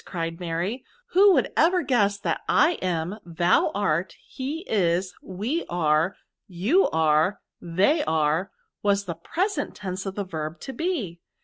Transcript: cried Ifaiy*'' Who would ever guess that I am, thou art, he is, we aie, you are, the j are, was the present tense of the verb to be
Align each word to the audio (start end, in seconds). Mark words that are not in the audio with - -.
cried 0.03 0.39
Ifaiy*'' 0.39 0.83
Who 1.13 1.31
would 1.33 1.51
ever 1.55 1.83
guess 1.83 2.17
that 2.17 2.41
I 2.49 2.71
am, 2.81 3.19
thou 3.23 3.69
art, 3.75 4.15
he 4.27 4.65
is, 4.67 5.13
we 5.21 5.63
aie, 5.69 6.09
you 6.47 6.89
are, 6.89 7.39
the 7.61 7.97
j 7.97 8.03
are, 8.07 8.49
was 8.81 9.05
the 9.05 9.13
present 9.13 9.75
tense 9.75 10.07
of 10.07 10.15
the 10.15 10.23
verb 10.25 10.59
to 10.61 10.73
be 10.73 11.21